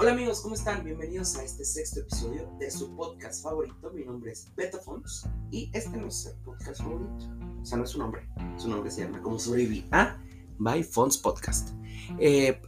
[0.00, 0.82] Hola amigos, ¿cómo están?
[0.82, 3.90] Bienvenidos a este sexto episodio de su podcast favorito.
[3.92, 7.28] Mi nombre es Betafons y este no es el podcast favorito.
[7.60, 8.26] O sea, no es su nombre.
[8.56, 10.16] Su nombre se llama Como sobreviví a
[10.56, 11.72] By Fons Podcast.
[12.18, 12.62] Eh,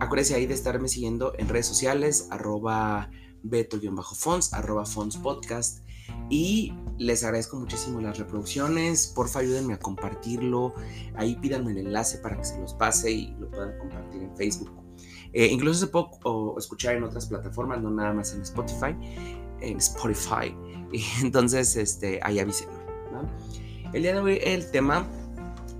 [0.00, 3.12] acuérdense ahí de estarme siguiendo en redes sociales, arroba
[3.44, 5.86] beto-fons, arroba fons podcast.
[6.30, 9.06] Y les agradezco muchísimo las reproducciones.
[9.06, 10.74] Porfa, ayúdenme a compartirlo.
[11.14, 14.81] Ahí pídanme el enlace para que se los pase y lo puedan compartir en Facebook
[15.32, 16.08] eh, incluso se puede
[16.58, 18.96] escuchar en otras plataformas, no nada más en Spotify.
[19.60, 20.54] En Spotify.
[20.94, 22.74] Y entonces, este, ahí avísenme.
[23.94, 25.06] El día de hoy el tema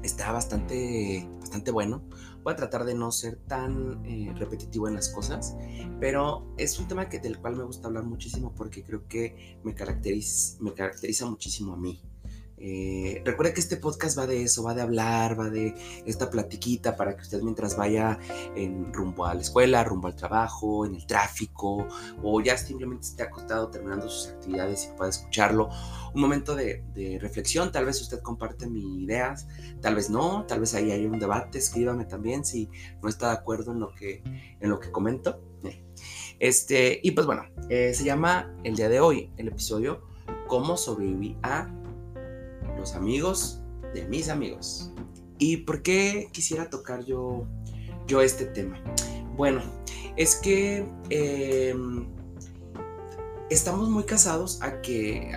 [0.03, 2.03] está bastante, bastante bueno.
[2.43, 5.57] Voy a tratar de no ser tan eh, repetitivo en las cosas,
[6.01, 9.75] pero es un tema que, del cual me gusta hablar muchísimo porque creo que me
[9.75, 12.03] caracteriza, me caracteriza muchísimo a mí.
[12.65, 15.75] Eh, recuerde que este podcast va de eso, va de hablar, va de
[16.07, 18.21] esta platiquita para que usted mientras vaya
[18.55, 21.89] en rumbo a la escuela, rumbo al trabajo, en el tráfico,
[22.23, 25.71] o ya simplemente esté acostado terminando sus actividades y pueda escucharlo.
[26.15, 26.85] Un momento de,
[27.21, 29.49] reflexión, tal vez usted comparte mis ideas,
[29.81, 32.69] tal vez no, tal vez ahí hay un debate, escríbame también si
[33.03, 34.23] no está de acuerdo en lo que,
[34.61, 35.41] en lo que comento.
[36.39, 40.03] Este, y pues bueno, eh, se llama el día de hoy el episodio
[40.53, 41.67] ¿Cómo sobreviví a
[42.77, 43.61] los amigos
[43.95, 44.91] de mis amigos.
[45.39, 47.47] ¿Y por qué quisiera tocar yo,
[48.07, 48.81] yo este tema?
[49.37, 49.63] Bueno,
[50.17, 52.07] es que em,
[53.51, 55.33] estamos muy casados a que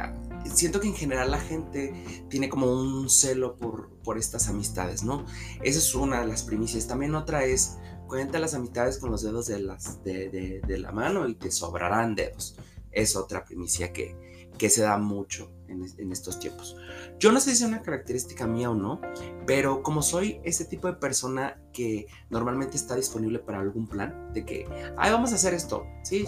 [0.54, 1.94] siento que en general la gente
[2.30, 5.26] tiene como un celo por, por estas amistades, ¿no?
[5.64, 6.88] Esa es una de las primicias.
[6.88, 7.78] También otra es,
[8.08, 12.16] cuenta las amistades con los dedos de, las, de, de la mano y te sobrarán
[12.16, 12.58] dedos.
[12.92, 14.16] Es otra primicia que,
[14.58, 16.76] que se da mucho en, estos tiempos.
[17.20, 19.02] Yo no sé si es una característica mía o no,
[19.46, 24.46] pero como soy ese tipo de persona que normalmente está disponible para algún plan, de
[24.46, 24.68] que,
[24.98, 26.26] ay, vamos a hacer esto, sí,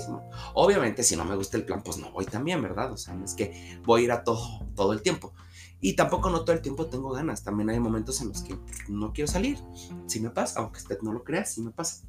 [0.53, 2.91] obviamente si no me gusta el plan, pues no voy también, ¿verdad?
[2.91, 5.33] O sea, no es que voy a ir a todo, todo el tiempo.
[5.79, 8.57] Y tampoco no todo el tiempo tengo ganas, también hay momentos en los que
[8.89, 9.59] no quiero salir,
[10.07, 12.03] si me pasa, aunque usted no lo crea, si me pasa.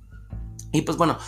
[0.72, 1.18] Y pues bueno,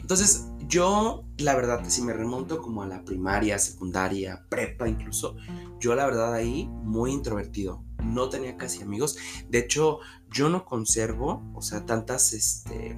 [0.00, 5.36] entonces yo la verdad, si me remonto como a la primaria, secundaria, prepa incluso,
[5.78, 9.16] yo la verdad ahí muy introvertido, no tenía casi amigos.
[9.48, 9.98] De hecho,
[10.30, 12.96] yo no conservo, o sea, tantas, este,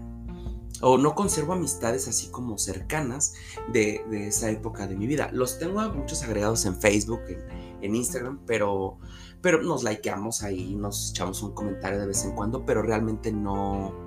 [0.80, 3.34] o no conservo amistades así como cercanas
[3.72, 5.30] de, esa época de mi vida.
[5.32, 7.20] Los tengo muchos agregados en Facebook,
[7.80, 8.98] en, Instagram, pero,
[9.40, 14.01] pero nos likeamos ahí, nos echamos un comentario de vez en cuando, pero realmente no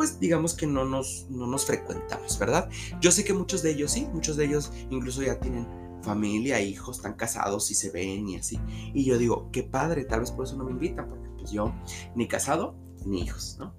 [0.00, 2.70] pues digamos que no nos, no nos frecuentamos, ¿verdad?
[3.02, 5.68] Yo sé que muchos de ellos sí, muchos de ellos incluso ya tienen
[6.02, 8.58] familia, hijos, están casados y se ven y así.
[8.94, 11.74] Y yo digo, qué padre, tal vez por eso no me invitan, porque pues yo
[12.14, 13.76] ni casado ni hijos, ¿no?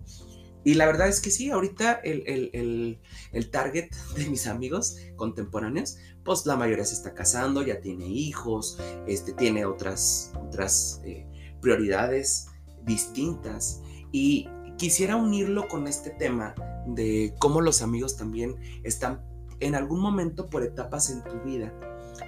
[0.64, 3.02] Y la verdad es que sí, ahorita el, el,
[3.32, 8.78] el, target de mis amigos contemporáneos, pues la mayoría se está casando, ya tiene hijos,
[9.08, 11.26] este, tiene otras, otras eh,
[11.62, 12.46] prioridades
[12.84, 13.82] distintas.
[14.12, 14.48] Y
[14.82, 16.56] quisiera unirlo con este tema
[16.88, 19.24] de cómo los amigos también están
[19.60, 21.72] en algún momento por etapas en tu vida.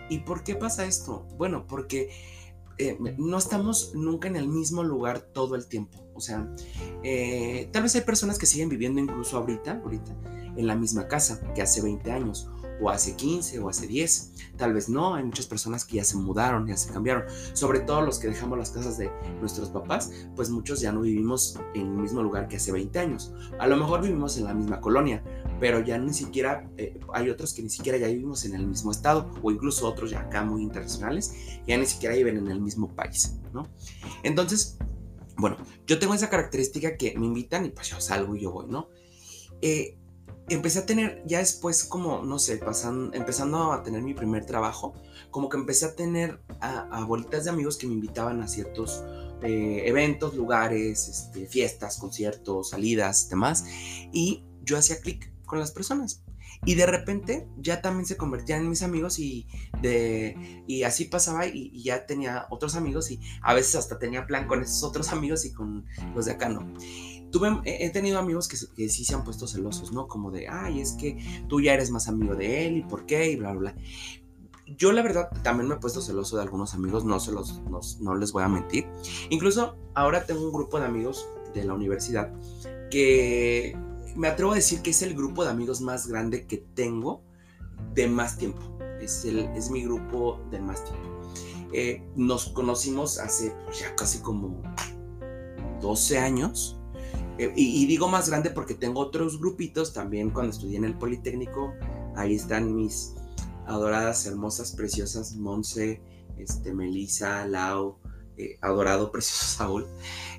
[0.08, 1.26] ¿Y por qué pasa esto?
[1.36, 2.12] Bueno, porque
[2.78, 5.98] eh, no estamos nunca en el mismo lugar todo el tiempo.
[6.14, 6.48] O sea,
[7.02, 10.16] eh, tal vez hay personas que siguen viviendo incluso ahorita, ahorita,
[10.56, 12.52] en la misma casa que hace 20 años
[12.82, 14.32] o hace 15 o hace 10.
[14.58, 17.24] Tal vez no, hay muchas personas que ya se mudaron, ya se cambiaron.
[17.54, 21.60] Sobre todo los que dejamos las casas de nuestros papás, pues muchos ya no vivimos
[21.74, 23.34] en el mismo lugar que hace 20 años.
[23.60, 25.24] A lo mejor vivimos en la misma colonia,
[25.60, 28.92] pero ya ni siquiera, eh, hay otros que ni siquiera ya vivimos en el mismo
[28.92, 31.34] estado, o incluso otros ya acá muy internacionales,
[31.68, 33.68] ya ni siquiera viven en el mismo país, ¿no?
[34.24, 34.78] Entonces,
[35.38, 35.58] bueno,
[35.88, 38.90] yo tengo esa característica que me invitan y pues yo salgo y yo voy, ¿no?
[39.62, 39.98] Eh,
[40.50, 44.94] empecé a tener, ya después como, no sé, pasando, empezando a tener mi primer trabajo,
[45.32, 49.04] como que empecé a tener a, bolitas de amigos que me invitaban a ciertos
[49.42, 53.66] eh, eventos, lugares, este, fiestas, conciertos, salidas, demás,
[54.12, 56.22] y yo hacía clic con las personas.
[56.66, 59.48] Y de repente ya también se convertían en mis amigos y,
[59.82, 64.26] de, y así pasaba y, y, ya tenía otros amigos y a veces hasta tenía
[64.28, 65.86] plan con esos otros amigos y con
[66.16, 66.74] los de acá no
[67.66, 70.08] he tenido amigos que, sí se han puesto celosos, ¿no?
[70.08, 73.32] Como de, ay, es que tú ya eres más amigo de él y por qué
[73.32, 73.76] y bla, bla, bla.
[74.78, 77.62] Yo la verdad también me he puesto celoso de algunos amigos, no, se los,
[78.00, 78.88] no, les voy a mentir.
[79.30, 82.32] Incluso ahora tengo un grupo de amigos de la universidad
[82.90, 83.78] que
[84.16, 87.22] me atrevo a decir que es el grupo de amigos más grande que tengo
[87.94, 88.62] de más tiempo.
[89.02, 91.10] Es, el, es mi grupo de más tiempo.
[91.74, 94.62] Eh, nos conocimos hace pues, ya casi como
[95.82, 96.80] 12 años
[97.38, 101.74] eh, y, digo más grande porque tengo otros grupitos también cuando estudié en el Politécnico,
[102.16, 103.14] Ahí están mis
[103.66, 106.00] adoradas, hermosas, preciosas Monse,
[106.38, 107.98] este, Melissa, Lau,
[108.38, 109.88] eh, adorado, precioso Saúl,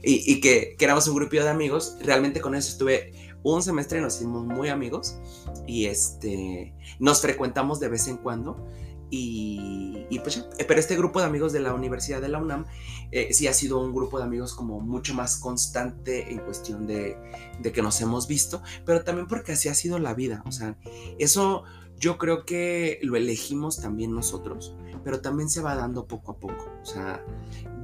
[0.03, 1.97] y, que, éramos un grupo de amigos.
[2.03, 3.13] Realmente con eso estuve
[3.43, 5.17] un semestre y nos hicimos muy amigos
[5.67, 8.57] y este, nos frecuentamos de vez en cuando.
[9.17, 12.67] Y, pues ya, pero este grupo de amigos de la Universidad de la UNAM
[13.13, 17.17] eh, sí ha sido un grupo de amigos como mucho más constante en cuestión de,
[17.61, 20.43] de que nos hemos visto, pero también porque así ha sido la vida.
[20.47, 20.77] O sea,
[21.19, 21.65] eso
[21.97, 24.75] yo creo que lo elegimos también nosotros,
[25.05, 26.73] pero también se va dando poco a poco.
[26.83, 27.25] O sea,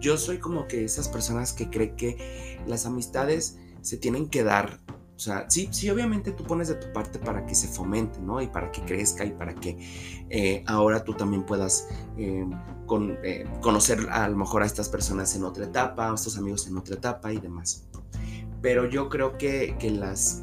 [0.00, 4.81] yo soy como que esas personas que creen que las amistades se tienen que dar.
[5.20, 8.40] O sea, sí, sí, obviamente tú pones de tu parte para que se fomente, ¿no?
[8.40, 9.76] Y para que crezca y para que
[10.31, 12.46] eh, ahora tú también puedas eh,
[12.87, 16.67] con, eh, conocer a lo mejor a estas personas en otra etapa, a estos amigos
[16.69, 17.87] en otra etapa y demás.
[18.62, 20.43] Pero yo creo que, que las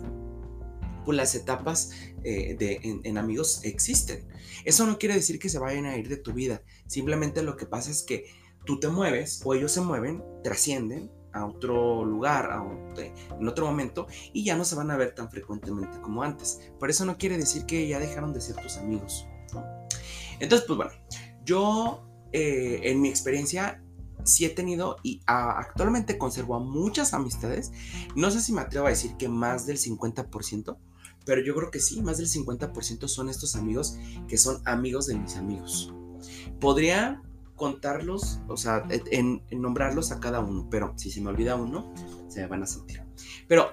[1.06, 1.90] pues, las etapas
[2.22, 4.28] de, en, amigos existen.
[4.64, 6.62] Eso no quiere decir que se vayan a ir de tu vida.
[6.86, 8.26] Simplemente lo que pasa es que
[8.64, 12.64] tú te mueves o ellos se mueven, trascienden a otro lugar, a
[13.40, 16.60] en otro momento, y ya no se van a ver tan frecuentemente como antes.
[16.80, 19.28] Por eso no quiere decir que ya dejaron de ser tus amigos.
[20.40, 20.92] Entonces, pues bueno,
[21.46, 23.84] yo eh, en mi experiencia
[24.24, 27.72] sí he tenido y actualmente conservo muchas amistades.
[28.16, 30.78] No sé si me atrevo a decir que más del 50%,
[31.26, 33.98] pero yo creo que sí, más del 50% son estos amigos
[34.28, 35.94] que son amigos de mis amigos.
[36.60, 37.22] Podría
[37.58, 41.92] contarlos, o sea, en, nombrarlos a cada uno, pero si se me olvida uno,
[42.30, 43.04] se me van a sentir.
[43.48, 43.72] Pero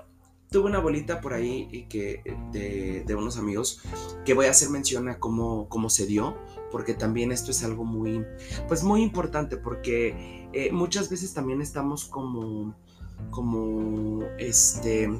[0.50, 3.82] tuve una bolita por ahí que, de, unos amigos
[4.24, 6.36] que voy a hacer mención a cómo, cómo se dio,
[6.72, 8.24] porque también esto es algo muy,
[8.66, 12.74] pues muy importante, porque eh, muchas veces también estamos como,
[13.30, 15.10] como, este,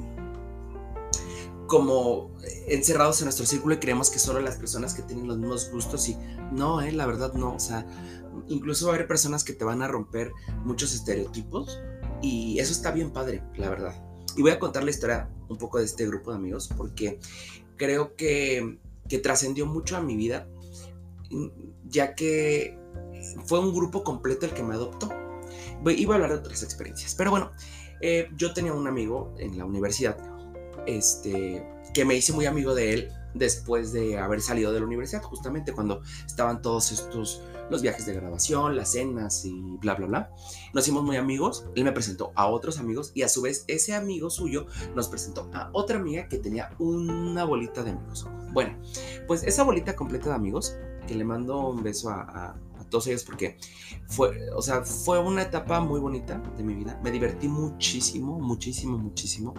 [1.67, 2.31] como
[2.67, 6.09] encerrados en nuestro círculo y creemos que solo las personas que tienen los mismos gustos
[6.09, 6.17] y
[6.51, 7.85] no, eh, la verdad no, o sea,
[8.47, 10.31] incluso va a haber personas que te van a romper
[10.63, 11.79] muchos estereotipos
[12.21, 14.03] y eso está bien padre, la verdad.
[14.35, 17.19] Y voy a contar la historia un poco de este grupo de amigos porque
[17.77, 20.47] creo que, que trascendió mucho a mi vida,
[21.87, 22.77] ya que
[23.45, 25.09] fue un grupo completo el que me adoptó.
[25.85, 27.51] Iba a hablar de otras experiencias, pero bueno,
[28.01, 30.17] eh, yo tenía un amigo en la universidad
[30.85, 35.21] este, que me hice muy amigo de él después de haber salido de la universidad,
[35.21, 40.31] justamente cuando estaban todos estos, los viajes de grabación, las cenas y bla, bla, bla.
[40.73, 43.93] Nos hicimos muy amigos, él me presentó a otros amigos y a su vez ese
[43.93, 48.25] amigo suyo nos presentó a otra amiga que tenía una bolita de amigos.
[48.53, 48.77] Bueno,
[49.27, 50.75] pues esa bolita completa de amigos,
[51.07, 52.55] que le mando un beso a,
[52.89, 53.57] todos ellos porque
[54.07, 56.99] fue, o sea, fue una etapa muy bonita de mi vida.
[57.03, 59.55] Me divertí muchísimo, muchísimo, muchísimo.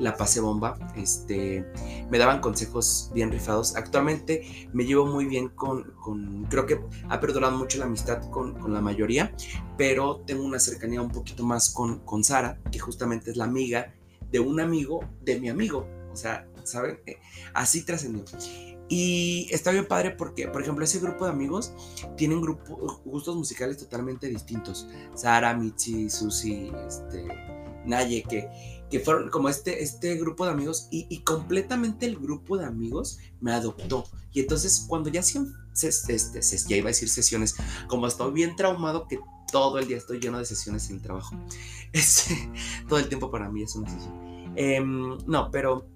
[0.00, 0.76] La pasé bomba.
[0.96, 1.64] Este,
[2.10, 3.76] me daban consejos bien rifados.
[3.76, 8.58] Actualmente me llevo muy bien con, con creo que ha perdurado mucho la amistad con,
[8.58, 9.32] con, la mayoría,
[9.76, 13.94] pero tengo una cercanía un poquito más con, con Sara, que justamente es la amiga
[14.30, 15.86] de un amigo de mi amigo.
[16.12, 16.98] O sea, ¿saben?
[17.06, 17.18] Eh,
[17.54, 18.24] así trascendió.
[18.92, 21.72] Y está bien padre porque, por ejemplo, ese grupo de amigos
[22.16, 24.88] tienen gustos musicales totalmente distintos.
[25.14, 27.24] Sara, Michi, Susi, este,
[27.86, 28.48] Naye, que,
[28.90, 33.52] que fueron como este, este grupo de amigos y, completamente el grupo de amigos me
[33.52, 34.04] adoptó.
[34.32, 37.54] Y entonces cuando ya hacían, este, ya iba a decir sesiones,
[37.88, 39.20] como estoy bien traumado que
[39.52, 41.36] todo el día estoy lleno de sesiones en el trabajo.
[41.92, 42.36] Este,
[42.88, 44.52] todo el tiempo para mí es una sesión.
[44.54, 45.88] Em, no, pero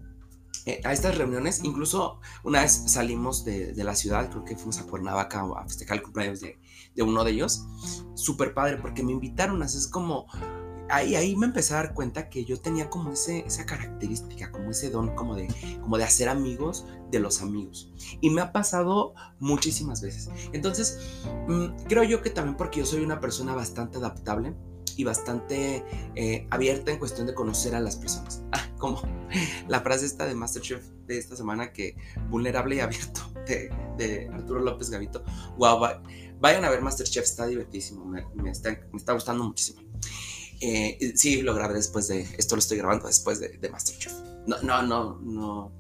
[0.67, 1.63] eh, a estas reuniones.
[1.63, 6.03] Incluso una vez salimos de, la ciudad, creo que fuimos a Cuernavaca a festejar el
[6.03, 6.59] cumpleaños de,
[7.03, 7.67] uno de ellos.
[8.15, 9.63] Súper padre, porque me invitaron.
[9.63, 10.27] Así es como.
[10.89, 14.71] Ahí, ahí me empecé a dar cuenta que yo tenía como ese, esa característica, como
[14.71, 15.49] ese don, como de,
[15.81, 17.93] como de hacer amigos de los amigos.
[18.21, 20.31] Y me ha pasado muchísimas veces.
[20.53, 20.99] Entonces,
[21.49, 24.55] mm, creo yo que también porque yo soy una persona bastante adaptable
[24.97, 28.43] y bastante eh, abierta en cuestión de conocer a las personas.
[28.53, 29.03] Ah, como
[29.67, 31.97] la frase esta de Masterchef de esta semana que
[32.29, 35.25] vulnerable y abierto de, Arturo López Gavito.
[35.57, 35.81] Wow,
[36.39, 38.79] vayan a ver Masterchef, está divertísimo, me, está,
[39.13, 39.83] gustando muchísimo.
[40.61, 44.13] Eh, sí, lo grabé después de, esto lo estoy grabando después de, Masterchef.
[44.47, 45.73] No, no, no, no,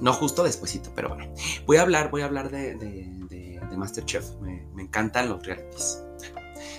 [0.00, 1.32] no justo despuesito, pero bueno.
[1.66, 6.02] Voy a hablar, voy a hablar de, de Masterchef, me, me encantan los realities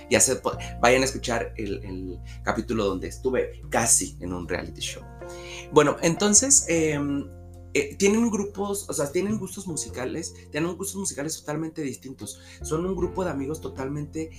[0.09, 0.41] ya se
[0.81, 5.03] vayan a escuchar el, capítulo donde estuve casi en un reality show.
[5.71, 7.29] Bueno, entonces, em,
[7.73, 12.39] eh, tienen grupos, o sea, tienen gustos musicales, tienen gustos musicales totalmente distintos.
[12.61, 14.31] Son un grupo de amigos totalmente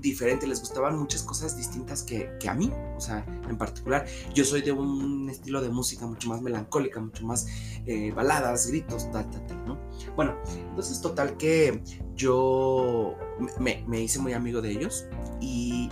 [0.00, 0.46] diferente.
[0.46, 4.06] Les gustaban muchas cosas distintas que, a mí, o sea, en particular.
[4.34, 7.46] Yo soy de un estilo de música mucho más melancólica, mucho más
[7.86, 9.78] eh, baladas, gritos, tal, tal, tal, ¿no?
[10.14, 10.36] Bueno,
[10.68, 11.82] entonces, total que
[12.14, 13.14] yo
[13.58, 15.06] me, me hice muy amigo de ellos
[15.40, 15.88] y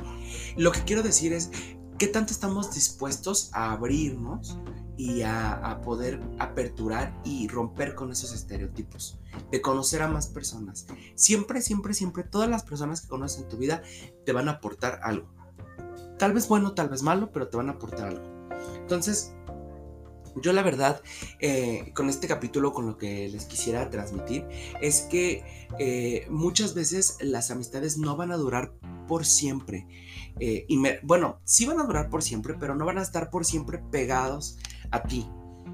[0.56, 1.50] lo que quiero decir es,
[1.98, 4.58] ¿qué tanto estamos dispuestos a abrirnos?
[4.96, 9.18] Y a, poder aperturar y romper con esos estereotipos,
[9.50, 10.86] de conocer a más personas.
[11.14, 13.82] Siempre, siempre, siempre, todas las personas que conoces en tu vida
[14.24, 15.28] te van a aportar algo.
[16.18, 18.48] Tal vez bueno, tal vez malo, pero te van a aportar algo.
[18.76, 19.32] Entonces,
[20.42, 21.02] yo la verdad,
[21.40, 24.46] eh, con este capítulo, con lo que les quisiera transmitir,
[24.80, 25.44] es que
[25.78, 28.72] eh, muchas veces las amistades no van a durar
[29.08, 29.86] por siempre.
[30.38, 30.66] Eh,
[31.02, 34.58] bueno, sí van a durar por siempre, pero no van a estar por siempre pegados
[34.90, 35.26] a ti.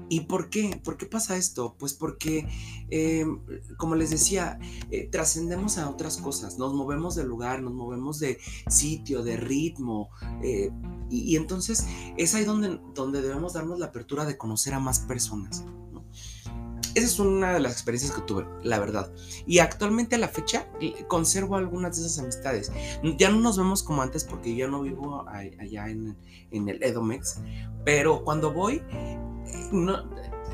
[0.09, 0.79] ¿Y por qué?
[0.83, 1.75] ¿Por qué pasa esto?
[1.79, 2.47] Pues porque,
[2.89, 3.39] em,
[3.77, 4.59] como les decía,
[4.91, 10.09] eh, trascendemos a otras cosas, nos movemos de lugar, nos movemos de sitio, de ritmo,
[10.43, 10.69] eh,
[11.09, 11.85] y, entonces
[12.17, 15.63] es ahí donde, donde debemos darnos la apertura de conocer a más personas.
[16.95, 19.11] Esa es una de las experiencias que tuve, la verdad.
[19.45, 20.67] Y actualmente a la fecha
[21.07, 22.71] conservo algunas de esas amistades.
[23.17, 26.17] Ya no nos vemos como antes porque yo no vivo allá en,
[26.51, 27.39] el Edomex,
[27.83, 28.83] pero cuando voy,
[29.71, 29.99] no,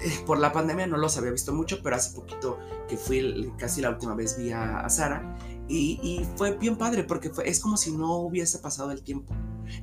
[0.01, 3.81] eh, por la pandemia no los había visto mucho, pero hace poquito que fui casi
[3.81, 8.17] la última vez vi a, Sara y, fue bien padre porque es como si no
[8.17, 9.35] hubiese pasado el tiempo.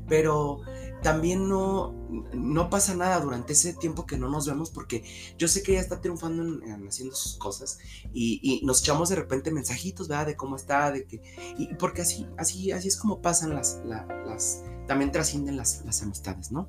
[0.09, 0.63] Pero
[1.07, 1.93] también no,
[2.35, 5.05] no pasa nada durante ese tiempo que no nos vemos porque
[5.39, 7.79] yo sé que ella está triunfando en, haciendo sus cosas
[8.13, 10.27] y, nos echamos de repente mensajitos, ¿verdad?
[10.27, 11.23] De cómo está, de que...
[11.59, 13.81] Y porque así, así, así es como pasan las...
[13.85, 16.69] las también trascienden las, las amistades, ¿no?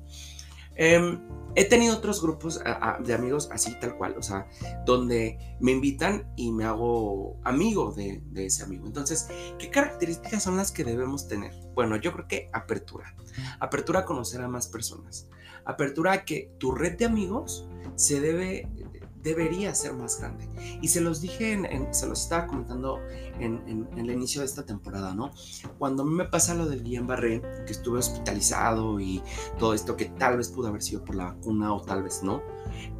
[0.78, 1.20] Em,
[1.56, 2.60] he tenido otros grupos
[3.00, 4.46] de amigos así tal cual, o sea,
[4.86, 8.86] donde me invitan y me hago amigo de, ese amigo.
[8.86, 11.52] Entonces, ¿qué características son las que debemos tener?
[11.74, 13.14] Bueno, yo creo que apertura.
[13.58, 15.28] Apertura a conocer a más personas.
[15.64, 18.68] Apertura a que tu red de amigos se debe
[19.22, 20.48] debería ser más grande.
[20.80, 23.00] Y se los dije, en, se los estaba comentando
[23.38, 25.32] en, el inicio de esta temporada, ¿no?
[25.78, 29.22] Cuando a mí me pasa lo del Guillain-Barré, que estuve hospitalizado y
[29.58, 32.42] todo esto que tal vez pudo haber sido por la vacuna o tal vez no,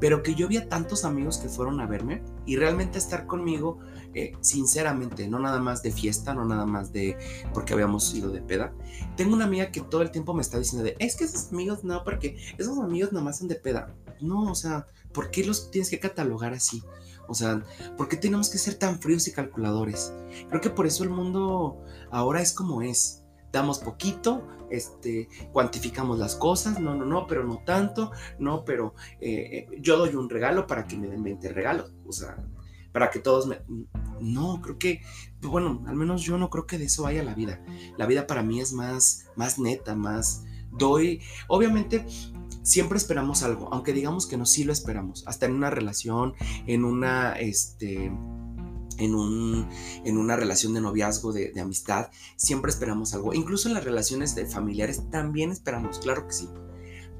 [0.00, 3.78] pero que yo vi a tantos amigos que fueron a verme y realmente estar conmigo,
[4.14, 7.16] eh, sinceramente, no nada más de fiesta, no nada más de
[7.52, 8.72] porque habíamos ido de peda.
[9.16, 11.84] Tengo una amiga que todo el tiempo me está diciendo de, es que esos amigos
[11.84, 13.94] no, porque esos amigos nada más son de peda.
[14.20, 16.82] No, o sea, ¿por qué los tienes que catalogar así?
[17.28, 17.62] O sea,
[17.96, 20.12] ¿por qué tenemos que ser tan fríos y calculadores?
[20.48, 21.78] Creo que por eso el mundo
[22.10, 23.24] ahora es como es.
[23.52, 29.66] Damos poquito, este, cuantificamos las cosas, no, no, no, pero no tanto, no, pero eh,
[29.70, 32.36] eh, yo doy un regalo para que me den 20 regalos, o sea,
[32.92, 33.60] para que todos me...
[34.20, 35.00] No, creo que,
[35.40, 37.62] bueno, al menos yo no creo que de eso vaya la vida.
[37.96, 40.44] La vida para mí es más, más neta, más...
[40.70, 42.04] Doy, obviamente
[42.68, 46.34] siempre esperamos algo, aunque digamos que no, sí lo esperamos, hasta en una relación,
[46.66, 48.12] en una, este,
[48.98, 49.66] en, un,
[50.04, 53.32] en una relación de noviazgo, de, amistad, siempre esperamos algo.
[53.32, 56.48] Incluso en las relaciones de familiares también esperamos, claro que sí.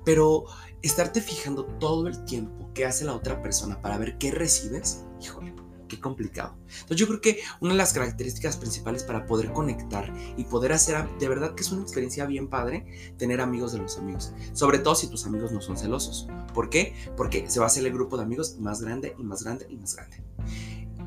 [0.05, 0.45] Pero
[0.83, 5.55] estarte fijando todo el tiempo que hace la otra persona para ver qué recibes, híjole,
[5.89, 6.57] qué complicado.
[6.69, 11.09] Entonces yo creo que una de las características principales para poder conectar y poder hacer,
[11.19, 14.95] de verdad que es una experiencia bien padre tener amigos de los amigos, sobre todo
[14.95, 16.29] si tus amigos no son celosos.
[16.55, 16.95] ¿Por qué?
[17.17, 19.77] Porque se va a hacer el grupo de amigos más grande y más grande y
[19.77, 20.23] más grande.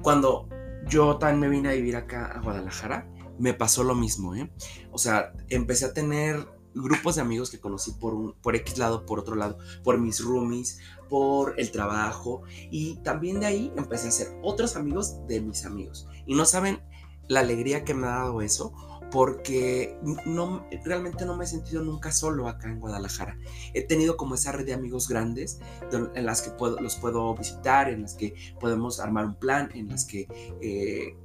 [0.01, 0.50] Cuando
[0.88, 3.07] yo también me vine a vivir acá a Guadalajara,
[3.38, 4.51] me pasó lo mismo, ¿eh?
[4.91, 9.05] O sea, empecé a tener grupos de amigos que conocí por, un, por X lado,
[9.05, 10.79] por otro lado, por mis roomies,
[11.11, 16.07] por el trabajo y también de ahí empecé a hacer otros amigos de mis amigos.
[16.25, 16.79] Y no saben
[17.27, 18.73] la alegría que me ha dado eso
[19.11, 23.37] porque no, realmente no me he sentido nunca solo acá en Guadalajara.
[23.73, 25.59] He tenido como esa red de amigos grandes
[25.91, 29.89] en las que puedo, los puedo visitar, en las que podemos armar un plan, en
[29.89, 30.29] las que
[30.61, 31.17] eh,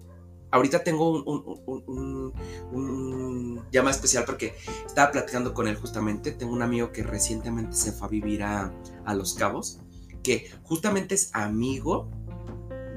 [0.56, 2.32] ahorita tengo un,
[2.72, 4.54] un, llama especial porque
[4.86, 6.32] estaba platicando con él justamente.
[6.32, 8.72] Tengo un amigo que recientemente se fue a vivir a,
[9.14, 9.80] Los Cabos,
[10.22, 12.10] que justamente es amigo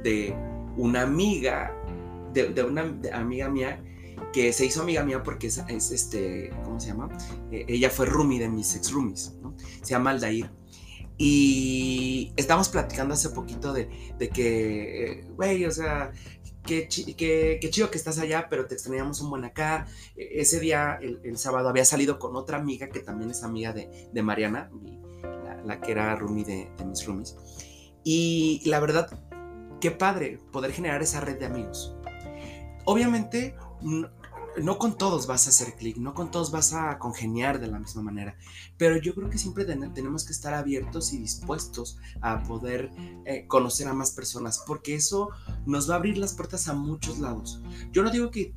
[0.03, 0.35] de
[0.77, 1.75] una amiga,
[2.33, 2.81] de, una
[3.13, 3.83] amiga mía
[4.33, 5.57] que se hizo amiga mía porque es,
[5.91, 7.09] este, ¿cómo se llama?
[7.51, 9.55] Eh, ella fue roomie de mis ex roomies, ¿no?
[9.81, 10.51] Se llama Aldair.
[11.21, 16.13] Y estamos platicando hace poquito de, de que, eh, güey, o sea,
[16.65, 19.87] qué, chido que estás allá, pero te extrañamos un buen acá.
[20.15, 24.23] E, ese día, el, sábado, había salido con otra amiga que también es amiga de,
[24.23, 24.69] Mariana,
[25.65, 27.35] la, que era roomie de, mis roomies.
[28.03, 29.09] Y la verdad,
[29.81, 31.95] qué padre poder generar esa red de amigos.
[32.85, 33.55] Obviamente,
[34.61, 37.79] no con todos vas a hacer clic, no con todos vas a congeniar de la
[37.79, 38.35] misma manera,
[38.77, 42.91] pero yo creo que siempre tenemos que estar abiertos y dispuestos a poder
[43.25, 45.29] eh, conocer a más personas, porque eso
[45.65, 47.61] nos va a abrir las puertas a muchos lados.
[47.91, 48.53] Yo no digo que,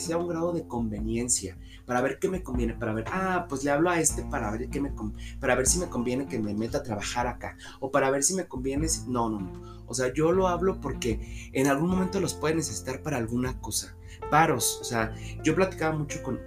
[0.00, 1.56] sea un grado de conveniencia,
[1.86, 4.68] para ver qué me conviene, para ver, ah, pues le hablo a este para ver,
[4.68, 4.92] qué me,
[5.40, 8.34] para ver si me conviene que me meta a trabajar acá, o para ver si
[8.34, 9.82] me conviene, no, no, no.
[9.86, 13.94] O sea, yo lo hablo porque en algún momento los puede necesitar para alguna cosa
[14.32, 14.78] paros.
[14.80, 16.40] O sea, yo platicaba mucho con,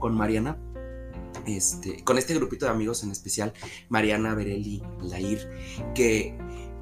[0.00, 0.58] con, Mariana,
[1.46, 3.52] este, con este grupito de amigos en especial,
[3.88, 5.48] Mariana, Bereli, Lair,
[5.94, 6.36] que,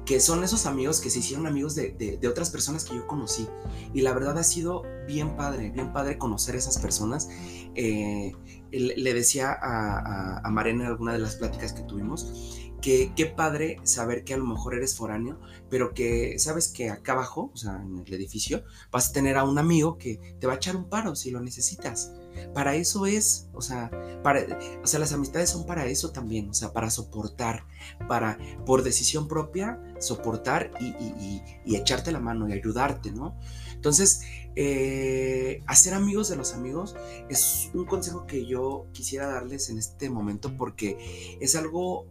[0.07, 3.47] que son esos amigos que se hicieron amigos de, de, otras personas que yo conocí.
[3.93, 7.29] Y la verdad ha sido bien padre, bien padre conocer esas personas.
[7.75, 8.31] Eh,
[8.71, 13.25] le decía a, a, a Mariana en alguna de las pláticas que tuvimos que qué
[13.25, 17.57] padre saber que a lo mejor eres foráneo, pero que sabes que acá abajo, o
[17.57, 20.75] sea, en el edificio, vas a tener a un amigo que te va a echar
[20.75, 22.11] un paro si lo necesitas.
[22.53, 23.91] Para eso es, o sea,
[24.23, 24.45] para,
[24.83, 27.65] o sea, las amistades son para eso también, o sea, para soportar,
[28.07, 31.41] para, por decisión propia, soportar y,
[31.75, 33.37] echarte la mano y ayudarte, ¿no?
[33.73, 34.21] Entonces,
[34.55, 36.95] eh, hacer amigos de los amigos
[37.29, 42.05] es un consejo que yo quisiera darles en este momento porque es algo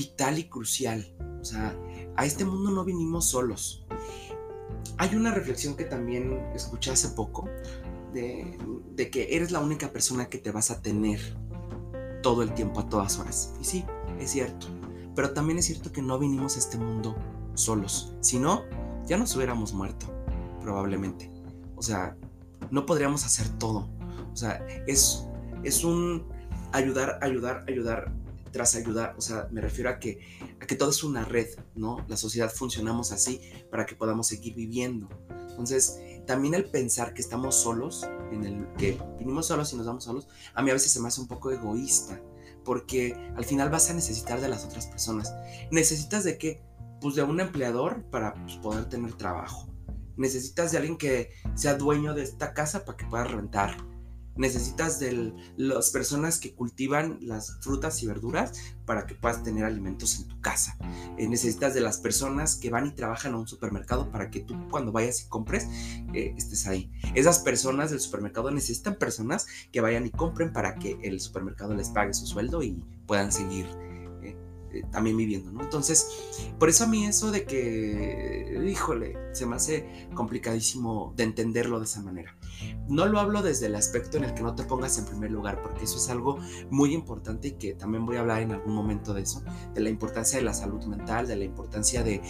[0.00, 1.06] vital y crucial.
[1.42, 1.76] O sea,
[2.16, 3.84] a este mundo no vinimos solos.
[4.96, 7.48] Hay una reflexión que también escuché hace poco
[8.14, 8.58] de,
[9.12, 11.20] que eres la única persona que te vas a tener
[12.22, 13.52] todo el tiempo, a todas horas.
[13.60, 13.84] Y sí,
[14.18, 14.68] es cierto.
[15.14, 17.14] Pero también es cierto que no vinimos a este mundo
[17.54, 18.14] solos.
[18.20, 18.64] Si no,
[19.06, 20.06] ya nos hubiéramos muerto,
[20.62, 21.30] probablemente.
[21.76, 22.16] O sea,
[22.70, 23.86] no podríamos hacer todo.
[24.32, 25.26] O sea, es,
[25.62, 26.24] es un
[26.72, 28.12] ayudar, ayudar, ayudar
[28.52, 30.20] tras ayudar, o sea, me refiero a que,
[30.60, 32.04] a que todo es una red, ¿no?
[32.08, 33.40] La sociedad funcionamos así
[33.70, 35.08] para que podamos seguir viviendo.
[35.48, 40.04] Entonces, también el pensar que estamos solos, en el que vinimos solos y nos vamos
[40.04, 42.20] solos, a mí a veces se me hace un poco egoísta,
[42.64, 45.34] porque al final vas a necesitar de las otras personas.
[45.70, 46.62] ¿Necesitas de qué?
[47.00, 49.68] Pues de un empleador para pues, poder tener trabajo.
[50.16, 53.89] Necesitas de alguien que sea dueño de esta casa para que pueda rentar
[54.40, 60.18] necesitas de las personas que cultivan las frutas y verduras para que puedas tener alimentos
[60.18, 60.78] en tu casa.
[61.18, 64.56] Eh, necesitas de las personas que van y trabajan a un supermercado para que tú
[64.70, 65.68] cuando vayas y compres
[66.14, 66.90] eh, estés ahí.
[67.14, 71.90] Esas personas del supermercado necesitan personas que vayan y compren para que el supermercado les
[71.90, 73.66] pague su sueldo y puedan seguir
[74.72, 75.50] eh, también viviendo.
[75.60, 76.06] Entonces,
[76.58, 81.84] por eso a mí eso de que, híjole, se me hace complicadísimo de entenderlo de
[81.84, 82.34] esa manera.
[82.88, 85.62] No lo hablo desde el aspecto en el que no te pongas en primer lugar,
[85.62, 86.38] porque eso es algo
[86.70, 89.42] muy importante y que también voy a hablar en algún momento de eso,
[89.74, 92.20] de la importancia de la salud mental, de la importancia de,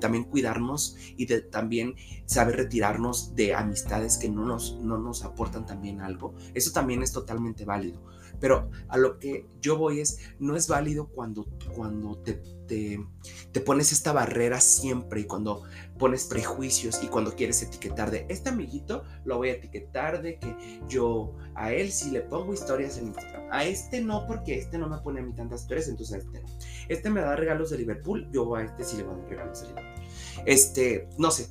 [0.00, 1.94] también cuidarnos y de también
[2.26, 6.34] saber retirarnos de amistades que no nos, no nos aportan también algo.
[6.54, 8.02] Eso también es totalmente válido
[8.42, 13.92] pero a lo que yo voy es, no es válido cuando, cuando te, te, pones
[13.92, 15.62] esta barrera siempre y cuando
[15.96, 20.80] pones prejuicios y cuando quieres etiquetar de este amiguito, lo voy a etiquetar de que
[20.88, 23.46] yo a él sí le pongo historias en Instagram.
[23.52, 26.40] A este no, porque este no me pone a mí tantas historias, entonces a este
[26.40, 26.48] no.
[26.88, 29.62] Este me da regalos de Liverpool, yo a este sí le voy a dar regalos
[29.62, 30.04] de Liverpool.
[30.46, 31.46] Este, no sé,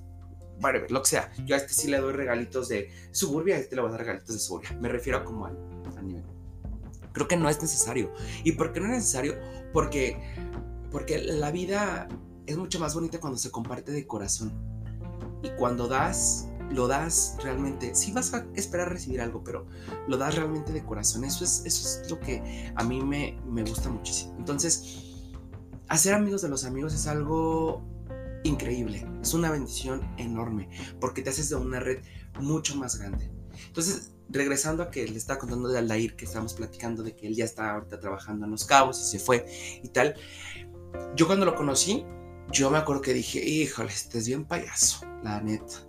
[0.89, 1.31] lo que sea.
[1.45, 4.01] Yo a este sí le doy regalitos de suburbia, a este le voy a dar
[4.01, 4.77] regalitos de suburbia.
[4.79, 5.57] Me refiero a como al,
[7.13, 8.13] Creo que no es necesario.
[8.43, 9.35] ¿Y por qué no es necesario?
[9.73, 10.17] Porque,
[10.91, 12.07] porque la vida
[12.45, 14.53] es mucho más bonita cuando se comparte de corazón.
[15.43, 17.95] Y cuando das, lo das realmente.
[17.95, 19.65] Sí vas a esperar recibir algo, pero
[20.07, 21.23] lo das realmente de corazón.
[21.23, 24.35] Eso es, eso es lo que a mí me, me gusta muchísimo.
[24.37, 25.31] Entonces,
[25.87, 27.81] hacer amigos de los amigos es algo
[28.43, 29.05] increíble.
[29.21, 30.69] Es una bendición enorme
[30.99, 32.03] porque te haces de una red
[32.39, 33.29] mucho más grande.
[33.67, 37.35] Entonces, regresando a que le estaba contando de Aldair, que estábamos platicando de que él
[37.35, 39.45] ya está ahorita trabajando en Los Cabos y se fue
[39.83, 40.15] y tal.
[41.15, 42.05] Yo cuando lo conocí,
[42.51, 45.87] yo me acuerdo que dije, híjole, este es bien payaso, la neta.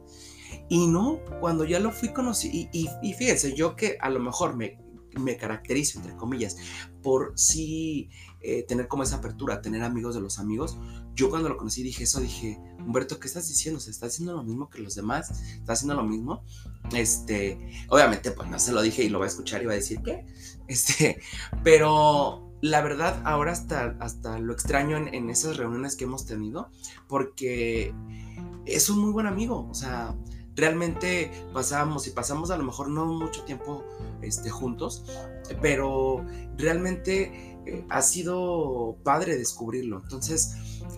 [0.69, 4.55] Y no, cuando ya lo fui conocido, y, y, fíjense, yo que a lo mejor
[4.57, 4.79] me,
[5.19, 6.57] me caracterizo, entre comillas,
[7.03, 10.79] por sí eh, tener como esa apertura, tener amigos de los amigos,
[11.15, 13.81] yo cuando lo conocí dije eso, dije, Humberto, ¿qué estás diciendo?
[13.81, 15.31] ¿Se está haciendo lo mismo que los demás?
[15.55, 16.45] ¿Está haciendo lo mismo?
[16.95, 19.77] Este, obviamente, pues no se lo dije y lo va a escuchar y va a
[19.77, 20.27] decir, ¿qué?
[20.69, 21.21] Este,
[21.63, 26.71] pero la verdad, ahora hasta, hasta lo extraño en, esas reuniones que hemos tenido,
[27.09, 27.93] porque
[28.65, 30.15] es un muy buen amigo, o sea,
[30.55, 33.85] realmente pasamos y pasamos a lo mejor no mucho tiempo
[34.23, 35.05] este, juntos,
[35.61, 36.25] pero
[36.57, 40.01] realmente eh, ha sido padre descubrirlo.
[40.03, 40.55] Entonces,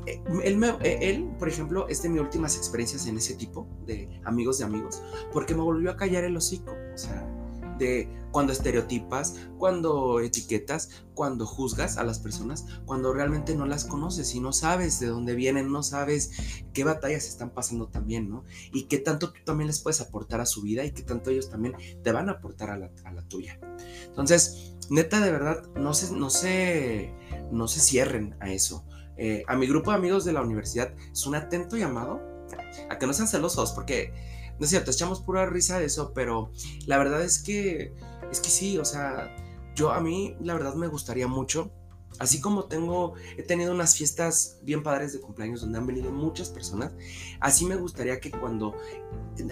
[0.07, 4.21] eh, él, eh, él, por ejemplo, es de mis últimas experiencias en ese tipo de
[4.25, 6.73] amigos de amigos, porque me volvió a callar el hocico.
[6.95, 7.27] O sea,
[7.79, 14.35] de cuando estereotipas, cuando etiquetas, cuando juzgas a las personas, cuando realmente no las conoces
[14.35, 16.33] y no sabes de dónde vienen, no sabes
[16.73, 18.45] qué batallas están pasando también, ¿no?
[18.73, 21.49] Y qué tanto tú también les puedes aportar a su vida y qué tanto ellos
[21.49, 22.91] también te van a aportar a la,
[23.29, 23.61] tuya.
[24.07, 27.15] Entonces, neta, de verdad, no se, no se,
[27.51, 28.85] no se cierren a eso.
[29.17, 32.21] Eh, a mi grupo de amigos de la universidad es un atento llamado
[32.91, 34.13] a que no sean celosos, porque
[34.59, 36.51] no es cierto, echamos pura risa de eso, pero
[36.87, 37.95] la verdad es que,
[38.31, 39.35] es que sí, o sea,
[39.75, 41.73] yo a mí la verdad me gustaría mucho,
[42.19, 46.51] así como tengo, he tenido unas fiestas bien padres de cumpleaños donde han venido muchas
[46.51, 46.93] personas,
[47.41, 48.77] así me gustaría que cuando,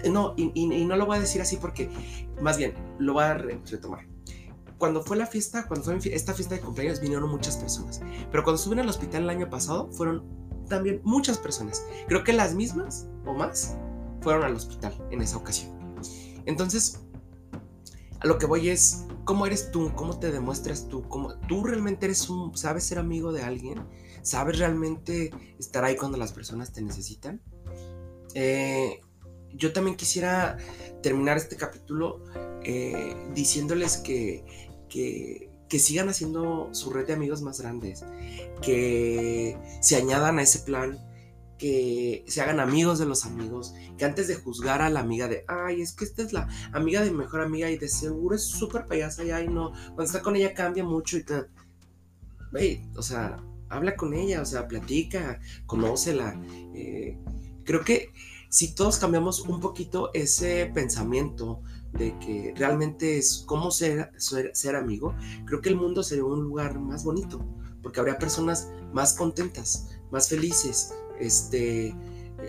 [0.09, 1.89] no, y, no lo voy a decir así porque,
[2.41, 4.12] más bien, lo voy a retomar
[4.83, 8.01] cuando fue la fiesta, cuando fue esta fiesta de cumpleaños, vinieron muchas personas.
[8.29, 10.25] Pero cuando estuve en el hospital el año pasado, fueron
[10.67, 11.85] también muchas personas.
[12.09, 13.77] Creo que las mismas o más
[14.19, 15.71] fueron al hospital en esa ocasión.
[16.45, 16.99] Entonces,
[18.19, 19.89] a lo que voy es, ¿cómo eres tú?
[19.95, 21.07] ¿Cómo te demuestras tú?
[21.07, 23.87] ¿Cómo, ¿Tú realmente eres un, sabes ser amigo de alguien?
[24.21, 27.41] ¿Sabes realmente estar ahí cuando las personas te necesitan?
[28.33, 28.99] Eh,
[29.53, 30.57] yo también quisiera
[31.01, 32.23] terminar este capítulo
[32.63, 34.62] eh, diciéndoles que,
[34.93, 38.05] que, sigan haciendo su red de amigos más grandes,
[38.61, 40.99] que se añadan a ese plan
[41.57, 45.45] que se hagan amigos de los amigos, que antes de juzgar a la amiga de,
[45.47, 48.43] ay, es que esta es la amiga de mi mejor amiga y de seguro es
[48.43, 51.49] súper payasa y ay, no, cuando está con ella cambia mucho y tal.
[52.95, 53.37] o sea,
[53.69, 56.39] habla con ella, o sea, platica, conócela.
[56.75, 57.17] Eh,
[57.63, 58.11] creo que
[58.53, 65.15] si todos cambiamos un poquito ese pensamiento de que realmente es cómo ser, ser, amigo,
[65.45, 67.43] creo que el mundo sería un lugar más bonito,
[67.81, 71.95] porque habría personas más contentas, más felices, este,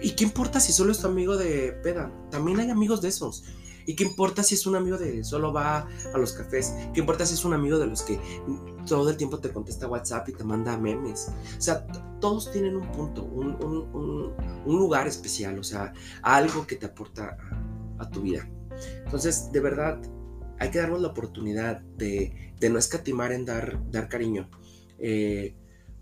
[0.03, 2.13] ¿y qué importa si solo es tu amigo de peda?
[2.31, 3.43] También hay amigos de esos.
[3.87, 6.75] ¿Y qué importa si es un amigo de solo va a los cafés?
[6.93, 8.19] ¿Qué importa si es un amigo de los que
[8.87, 11.31] todo el tiempo te contesta WhatsApp y te manda memes?
[11.57, 11.87] O sea,
[12.21, 15.93] todos tienen un punto, un, lugar especial, o sea,
[16.23, 17.37] algo que te aporta
[17.99, 18.49] a, tu vida.
[19.05, 20.01] Entonces, de verdad,
[20.59, 24.49] hay que darnos la oportunidad de, no escatimar en dar, dar cariño.
[24.99, 25.55] Eh,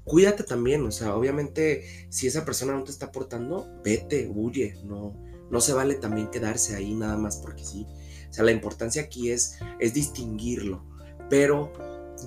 [0.04, 5.14] cuídate también, o sea, obviamente si esa persona no te está aportando, vete, huye, no,
[5.52, 7.86] no se vale también quedarse ahí nada más porque sí.
[8.30, 10.84] O sea, la importancia aquí es, es distinguirlo,
[11.28, 11.70] pero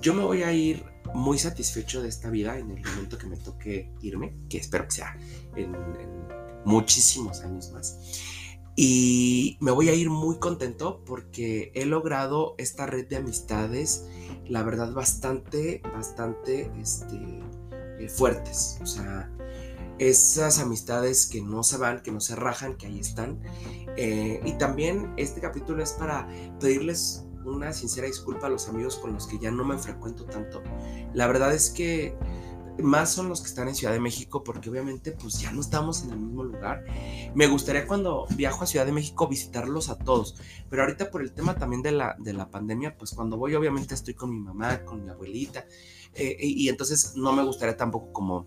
[0.00, 0.84] yo me voy a ir
[1.14, 4.92] muy satisfecho de esta vida en el momento que me toque irme, que espero que
[4.92, 5.18] sea
[5.56, 5.74] en,
[6.64, 7.98] muchísimos años más.
[8.76, 14.06] Y me voy a ir muy contento porque he logrado esta red de amistades,
[14.46, 17.40] la verdad, bastante, bastante, este,
[17.98, 18.78] eh, fuertes.
[18.82, 19.30] O sea,
[19.98, 23.40] esas amistades que no se van, que no se rajan, que ahí están.
[23.96, 26.28] Eh, y también este capítulo es para
[26.60, 30.62] pedirles una sincera disculpa a los amigos con los que ya no me frecuento tanto.
[31.14, 32.16] La verdad es que
[32.82, 36.02] más son los que están en Ciudad de México porque obviamente pues ya no estamos
[36.02, 36.84] en el mismo lugar.
[37.34, 40.36] Me gustaría cuando viajo a Ciudad de México visitarlos a todos,
[40.68, 43.94] pero ahorita por el tema también de la, de la pandemia, pues cuando voy obviamente
[43.94, 45.64] estoy con mi mamá, con mi abuelita,
[46.14, 48.46] eh, y, entonces no me gustaría tampoco como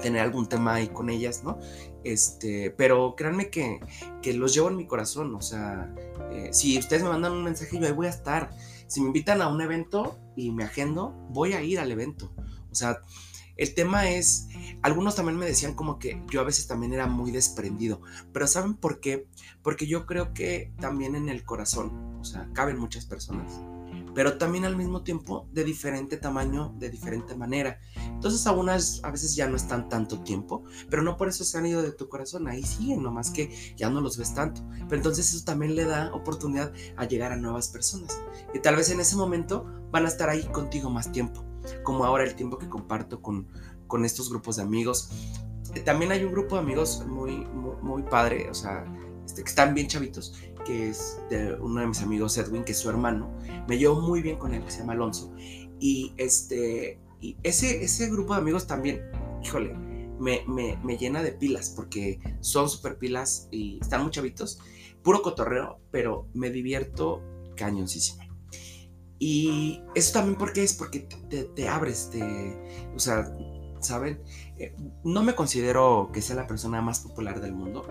[0.00, 1.58] tener algún tema ahí con ellas, ¿no?
[2.04, 3.80] Este, pero créanme que,
[4.22, 5.94] que los llevo en mi corazón, o sea,
[6.32, 8.50] eh, si ustedes me mandan un mensaje, yo ahí voy a estar.
[8.86, 12.32] Si me invitan a un evento y me agendo, voy a ir al evento.
[12.70, 13.00] O sea,
[13.56, 14.48] el tema es,
[14.82, 18.00] algunos también me decían como que yo a veces también era muy desprendido,
[18.32, 19.26] pero ¿saben por qué?
[19.62, 23.60] Porque yo creo que también en el corazón, o sea, caben muchas personas
[24.14, 27.78] pero también al mismo tiempo de diferente tamaño, de diferente manera.
[28.06, 31.58] Entonces a unas a veces ya no están tanto tiempo, pero no por eso se
[31.58, 34.62] han ido de tu corazón, ahí siguen, nomás que ya no los ves tanto.
[34.88, 38.20] Pero entonces eso también le da oportunidad a llegar a nuevas personas,
[38.54, 41.44] y tal vez en ese momento van a estar ahí contigo más tiempo,
[41.82, 43.48] como ahora el tiempo que comparto con,
[43.86, 45.10] con estos grupos de amigos.
[45.84, 48.84] También hay un grupo de amigos muy, muy, muy padre, o sea,
[49.24, 52.78] este, que están bien chavitos, que es de uno de mis amigos Edwin, que es
[52.78, 53.30] su hermano.
[53.68, 55.32] Me llevo muy bien con él, que se llama Alonso.
[55.80, 59.02] Y, este, y ese, ese grupo de amigos también,
[59.42, 59.74] híjole,
[60.18, 64.60] me, me, me llena de pilas, porque son súper pilas y están muy chavitos.
[65.02, 67.22] Puro cotorreo, pero me divierto
[67.56, 68.22] cañoncísimo.
[69.18, 72.20] Y eso también porque es porque te, te, abres, te,
[72.92, 73.32] o sea,
[73.78, 74.20] ¿saben?
[74.58, 77.86] Eh, no me considero que sea la persona más popular del mundo,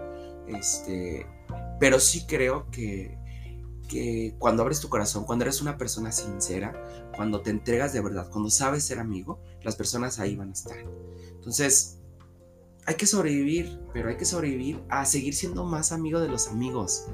[0.47, 1.25] este,
[1.79, 3.17] pero sí creo que,
[3.87, 6.73] que cuando abres tu corazón, cuando eres una persona sincera,
[7.15, 10.77] cuando te entregas de verdad, cuando sabes ser amigo, las personas ahí van a estar.
[11.33, 11.99] Entonces,
[12.85, 17.05] hay que sobrevivir, pero hay que sobrevivir a seguir siendo más amigo de los amigos,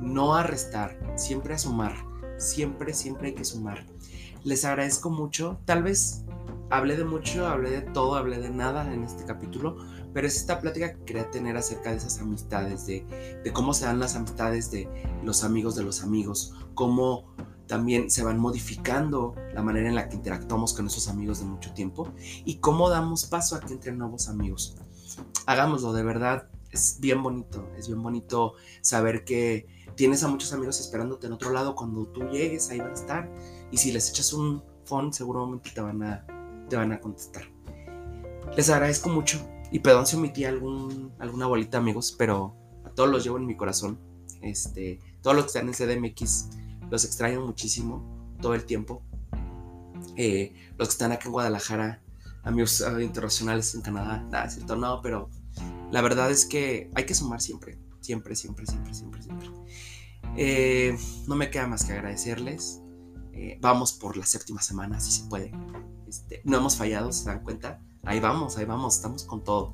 [0.00, 1.94] no a restar, siempre a sumar,
[2.38, 3.86] siempre, siempre hay que sumar.
[4.44, 6.24] Les agradezco mucho, tal vez
[6.70, 9.76] hablé de mucho, hablé de todo, hablé de nada en este capítulo,
[10.14, 13.04] pero es esta plática que quería tener acerca de esas amistades, de,
[13.44, 14.88] de cómo se dan las amistades de
[15.24, 17.34] los amigos de los amigos, cómo
[17.66, 21.72] también se van modificando la manera en la que interactuamos con esos amigos de mucho
[21.72, 22.08] tiempo
[22.44, 24.76] y cómo damos paso a que entren nuevos amigos.
[25.46, 30.80] Hagámoslo, de verdad, es bien bonito, es bien bonito saber que tienes a muchos amigos
[30.80, 33.30] esperándote en otro lado, cuando tú llegues ahí van a estar
[33.70, 36.26] y si les echas un phone seguramente te van a,
[36.70, 37.42] te van a contestar.
[38.56, 43.22] Les agradezco mucho y perdón si omití algún, alguna bolita amigos, pero a todos los
[43.22, 43.98] llevo en mi corazón.
[44.40, 46.48] Este, todos los que están en CDMX
[46.90, 49.02] los extraño muchísimo todo el tiempo.
[50.16, 52.02] Eh, los que están acá en Guadalajara,
[52.42, 55.28] amigos uh, internacionales en Canadá, nada, cierto, no, pero
[55.90, 59.48] la verdad es que hay que sumar siempre, siempre, siempre, siempre, siempre, siempre.
[60.36, 62.80] Eh, no me queda más que agradecerles.
[63.32, 65.52] Eh, vamos por la séptima semana, si se puede.
[66.10, 67.80] Este, no hemos fallado, se dan cuenta.
[68.02, 69.72] Ahí vamos, ahí vamos, estamos con todo.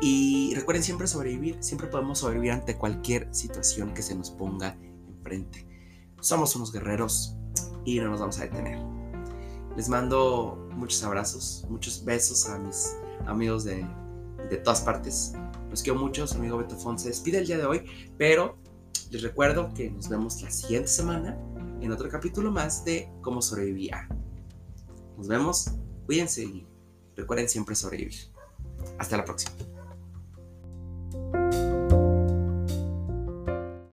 [0.00, 5.66] Y recuerden siempre sobrevivir, siempre podemos sobrevivir ante cualquier situación que se nos ponga enfrente.
[6.20, 7.36] Somos unos guerreros
[7.84, 8.78] y no nos vamos a detener.
[9.76, 13.86] Les mando muchos abrazos, muchos besos a mis amigos de,
[14.48, 15.34] de todas partes.
[15.68, 17.84] Los quiero mucho, su amigo Beto Fon se despide el día de hoy,
[18.16, 18.56] pero
[19.10, 21.36] les recuerdo que nos vemos la siguiente semana
[21.82, 24.08] en otro capítulo más de Cómo sobrevivía.
[25.18, 25.72] Nos vemos,
[26.06, 26.64] cuídense y
[27.16, 28.14] recuerden siempre sobrevivir.
[28.98, 29.52] Hasta la próxima.